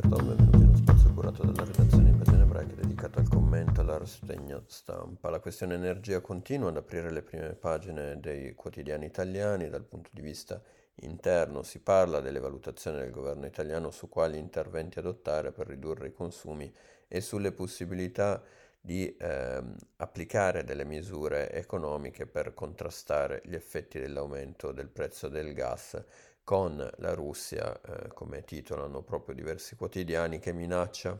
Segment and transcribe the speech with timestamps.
[0.00, 4.62] Carton, benvenuti uno spazio curato dalla redazione in pagina ebraica dedicato al commento alla rassegna
[4.66, 5.28] stampa.
[5.28, 9.68] La questione energia continua ad aprire le prime pagine dei quotidiani italiani.
[9.68, 10.62] Dal punto di vista
[11.02, 16.12] interno si parla delle valutazioni del governo italiano su quali interventi adottare per ridurre i
[16.14, 16.72] consumi
[17.06, 18.42] e sulle possibilità
[18.80, 19.62] di eh,
[19.96, 26.02] applicare delle misure economiche per contrastare gli effetti dell'aumento del prezzo del gas
[26.50, 31.16] con la Russia, eh, come titolano proprio diversi quotidiani, che minaccia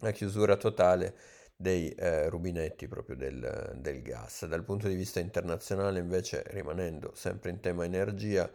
[0.00, 1.14] la chiusura totale
[1.54, 4.46] dei eh, rubinetti proprio del, del gas.
[4.46, 8.50] Dal punto di vista internazionale invece, rimanendo sempre in tema energia,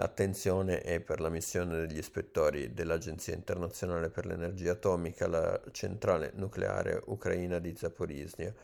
[0.00, 7.02] L'attenzione è per la missione degli ispettori dell'Agenzia internazionale per l'energia atomica alla centrale nucleare
[7.06, 8.54] ucraina di Zaporizhia,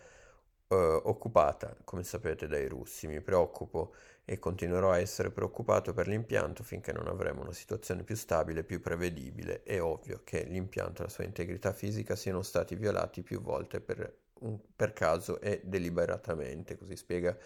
[0.69, 3.07] eh, occupata, come sapete, dai russi.
[3.07, 8.17] Mi preoccupo e continuerò a essere preoccupato per l'impianto finché non avremo una situazione più
[8.17, 9.63] stabile, più prevedibile.
[9.63, 14.17] È ovvio che l'impianto e la sua integrità fisica siano stati violati più volte per,
[14.41, 17.37] un, per caso e deliberatamente, così spiega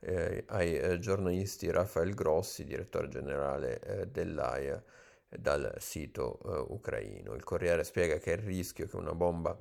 [0.00, 4.82] eh, ai eh, giornalisti Rafael Grossi, direttore generale eh, dell'AIA,
[5.28, 7.34] dal sito eh, ucraino.
[7.34, 9.58] Il Corriere spiega che il rischio che una bomba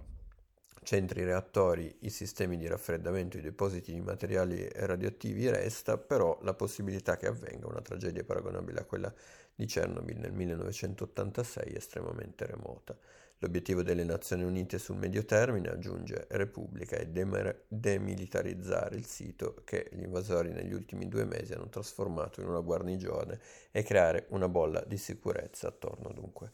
[0.87, 7.17] centri reattori, i sistemi di raffreddamento i depositi di materiali radioattivi resta, però la possibilità
[7.17, 9.13] che avvenga una tragedia paragonabile a quella
[9.53, 12.97] di Chernobyl nel 1986 è estremamente remota.
[13.39, 19.89] L'obiettivo delle Nazioni Unite sul medio termine, aggiunge Repubblica, è demer- demilitarizzare il sito che
[19.91, 24.81] gli invasori negli ultimi due mesi hanno trasformato in una guarnigione e creare una bolla
[24.87, 26.51] di sicurezza attorno dunque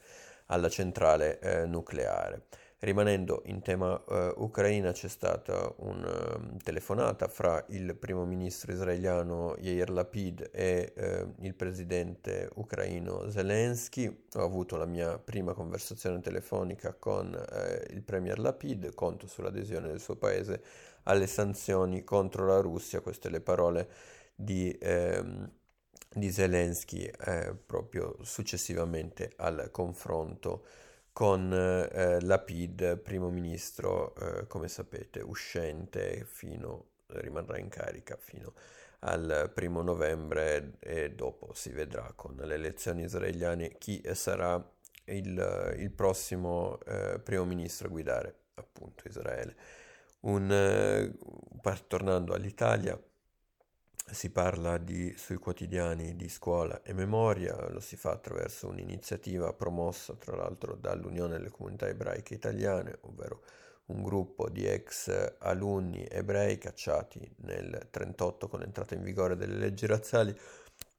[0.48, 2.48] alla centrale eh, nucleare.
[2.84, 9.56] Rimanendo in tema uh, Ucraina c'è stata una um, telefonata fra il primo ministro israeliano
[9.58, 14.26] Yair Lapid e uh, il presidente ucraino Zelensky.
[14.34, 20.02] Ho avuto la mia prima conversazione telefonica con uh, il premier Lapid, conto sull'adesione del
[20.02, 20.62] suo paese
[21.04, 23.88] alle sanzioni contro la Russia, queste le parole
[24.36, 24.78] di...
[24.82, 25.50] Um,
[26.16, 30.64] di Zelensky eh, proprio successivamente al confronto
[31.14, 38.54] con eh, Lapid, primo ministro, eh, come sapete, uscente fino, rimarrà in carica fino
[39.06, 44.56] al primo novembre e dopo si vedrà con le elezioni israeliane chi sarà
[45.06, 49.56] il, il prossimo eh, primo ministro a guidare appunto Israele.
[50.22, 51.14] Un, eh,
[51.88, 53.00] tornando all'Italia,
[54.12, 60.14] si parla di, sui quotidiani di scuola e memoria, lo si fa attraverso un'iniziativa promossa
[60.16, 63.44] tra l'altro dall'Unione delle Comunità Ebraiche Italiane, ovvero
[63.86, 69.86] un gruppo di ex alunni ebrei cacciati nel 1938 con l'entrata in vigore delle leggi
[69.86, 70.34] razziali,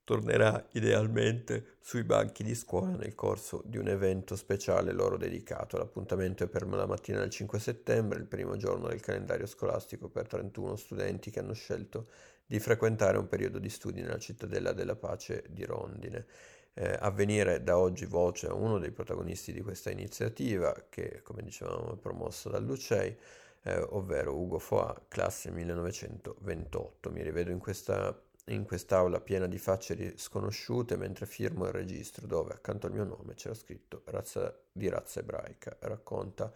[0.04, 5.78] tornerà idealmente sui banchi di scuola nel corso di un evento speciale loro dedicato.
[5.78, 10.28] L'appuntamento è per la mattina del 5 settembre, il primo giorno del calendario scolastico per
[10.28, 12.08] 31 studenti che hanno scelto
[12.46, 16.26] di frequentare un periodo di studi nella cittadella della pace di Rondine.
[16.74, 21.94] Eh, avvenire da oggi voce a uno dei protagonisti di questa iniziativa, che come dicevamo
[21.94, 23.16] è promossa dall'UCEI,
[23.62, 27.10] eh, ovvero Ugo Foà, classe 1928.
[27.10, 28.14] Mi rivedo in questa
[28.46, 33.34] in quest'aula piena di facce sconosciute mentre firmo il registro dove accanto al mio nome
[33.34, 35.76] c'era scritto razza, di razza ebraica.
[35.80, 36.52] Racconta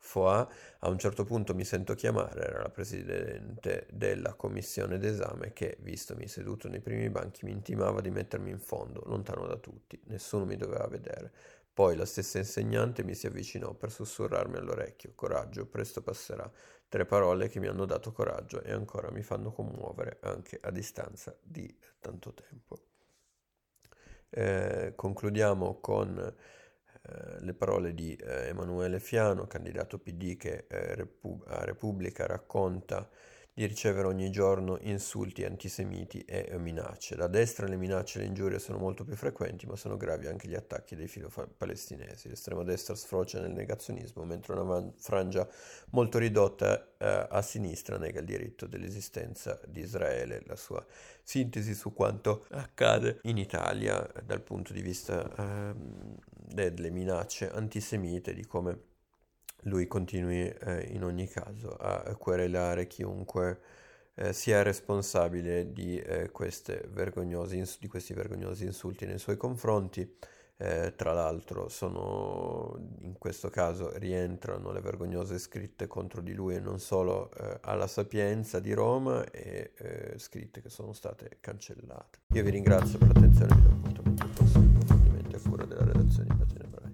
[0.00, 5.76] Foa, a un certo punto mi sento chiamare, era la presidente della commissione d'esame che,
[5.80, 10.44] vistomi seduto nei primi banchi, mi intimava di mettermi in fondo, lontano da tutti, nessuno
[10.44, 11.32] mi doveva vedere.
[11.74, 16.50] Poi la stessa insegnante mi si avvicinò per sussurrarmi all'orecchio, coraggio, presto passerà,
[16.88, 21.36] tre parole che mi hanno dato coraggio e ancora mi fanno commuovere anche a distanza
[21.42, 22.86] di tanto tempo.
[24.30, 31.42] Eh, concludiamo con eh, le parole di eh, Emanuele Fiano, candidato PD che eh, Repu-
[31.46, 33.08] a Repubblica racconta
[33.58, 37.16] di ricevere ogni giorno insulti antisemiti e minacce.
[37.16, 40.46] Da destra le minacce e le ingiurie sono molto più frequenti, ma sono gravi anche
[40.46, 42.28] gli attacchi dei filo palestinesi.
[42.28, 45.44] L'estrema destra sfrocia nel negazionismo, mentre una frangia
[45.90, 50.40] molto ridotta eh, a sinistra nega il diritto dell'esistenza di Israele.
[50.46, 50.86] La sua
[51.24, 55.74] sintesi su quanto accade in Italia dal punto di vista eh,
[56.30, 58.82] delle minacce antisemite, di come
[59.62, 63.60] lui continui eh, in ogni caso a querelare chiunque
[64.18, 66.30] eh, sia responsabile di, eh,
[67.50, 70.16] ins- di, questi vergognosi insulti nei suoi confronti.
[70.60, 76.58] Eh, tra l'altro sono, in questo caso rientrano le vergognose scritte contro di lui e
[76.58, 82.22] non solo eh, alla Sapienza di Roma e eh, scritte che sono state cancellate.
[82.34, 85.84] Io vi ringrazio per l'attenzione e vi do appuntamento al prossimo approfondimento a cura della
[85.84, 86.87] redazione di Pagine Breve.